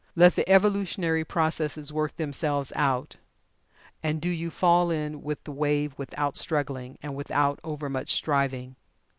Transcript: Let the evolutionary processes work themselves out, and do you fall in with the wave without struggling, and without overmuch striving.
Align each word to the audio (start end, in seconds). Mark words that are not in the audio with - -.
Let 0.15 0.33
the 0.35 0.49
evolutionary 0.49 1.23
processes 1.23 1.93
work 1.93 2.15
themselves 2.15 2.73
out, 2.75 3.17
and 4.01 4.19
do 4.19 4.29
you 4.29 4.49
fall 4.49 4.89
in 4.89 5.21
with 5.21 5.43
the 5.43 5.51
wave 5.51 5.93
without 5.95 6.35
struggling, 6.35 6.97
and 7.03 7.13
without 7.15 7.59
overmuch 7.63 8.11
striving. 8.11 8.77